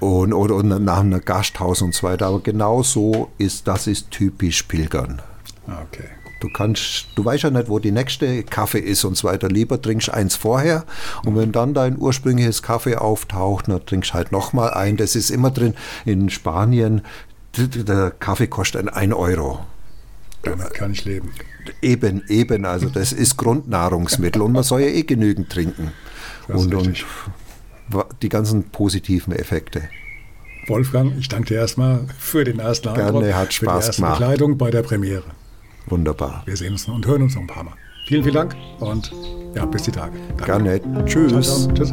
Und, 0.00 0.32
oder, 0.32 0.56
oder 0.56 0.78
nach 0.78 1.00
einem 1.00 1.22
Gasthaus 1.22 1.82
und 1.82 1.94
so 1.94 2.06
weiter. 2.06 2.26
Aber 2.26 2.40
genau 2.40 2.82
so 2.82 3.28
ist, 3.38 3.68
das 3.68 3.86
ist 3.86 4.10
typisch 4.10 4.62
Pilgern. 4.62 5.20
Okay. 5.66 6.08
Du 6.40 6.50
kannst, 6.50 7.06
du 7.14 7.24
weißt 7.24 7.44
ja 7.44 7.50
nicht, 7.50 7.68
wo 7.68 7.78
die 7.78 7.92
nächste 7.92 8.42
Kaffee 8.42 8.78
ist 8.78 9.04
und 9.04 9.16
so 9.16 9.26
weiter. 9.26 9.48
Lieber 9.48 9.80
trinkst 9.80 10.10
eins 10.10 10.36
vorher 10.36 10.84
und 11.24 11.34
wenn 11.34 11.50
dann 11.50 11.72
dein 11.72 11.98
ursprüngliches 11.98 12.62
Kaffee 12.62 12.96
auftaucht, 12.96 13.68
dann 13.68 13.84
trinkst 13.84 14.12
halt 14.12 14.32
nochmal 14.32 14.74
ein. 14.74 14.98
Das 14.98 15.16
ist 15.16 15.30
immer 15.30 15.50
drin. 15.50 15.74
In 16.04 16.28
Spanien, 16.28 17.02
der 17.56 18.10
Kaffee 18.10 18.48
kostet 18.48 18.92
ein 18.92 19.12
Euro. 19.14 19.60
Damit 20.42 20.74
kann 20.74 20.92
ich 20.92 21.04
leben. 21.06 21.32
Eben, 21.80 22.22
eben. 22.28 22.66
Also 22.66 22.90
das 22.90 23.12
ist 23.12 23.38
Grundnahrungsmittel 23.38 24.42
und 24.42 24.52
man 24.52 24.62
soll 24.62 24.82
ja 24.82 24.88
eh 24.88 25.02
genügend 25.02 25.50
trinken. 25.50 25.92
Und, 26.48 26.72
und 26.74 27.04
die 28.22 28.28
ganzen 28.28 28.64
positiven 28.64 29.32
Effekte. 29.32 29.88
Wolfgang, 30.68 31.14
ich 31.18 31.28
danke 31.28 31.48
dir 31.48 31.60
erstmal 31.60 32.06
für 32.18 32.44
den 32.44 32.58
ersten 32.58 32.88
Eindruck, 32.88 33.22
Gerne, 33.22 33.36
hat 33.36 33.54
Spaß 33.54 33.58
für 33.58 33.66
die 33.66 33.86
erste 33.86 34.02
gemacht. 34.02 34.18
Bekleidung 34.18 34.58
bei 34.58 34.70
der 34.70 34.82
Premiere. 34.82 35.24
Wunderbar. 35.86 36.42
Wir 36.46 36.56
sehen 36.56 36.72
uns 36.72 36.86
und 36.88 37.06
hören 37.06 37.22
uns 37.22 37.34
noch 37.34 37.42
ein 37.42 37.46
paar 37.46 37.64
Mal. 37.64 37.74
Vielen, 38.06 38.22
vielen 38.22 38.34
Dank 38.34 38.56
und 38.80 39.12
ja, 39.54 39.64
bis 39.66 39.82
die 39.82 39.92
Tage. 39.92 40.16
Danke. 40.36 40.44
Gerne. 40.44 41.04
Tschüss. 41.06 41.32
Ciao, 41.32 41.42
ciao. 41.42 41.74
Tschüss. 41.74 41.92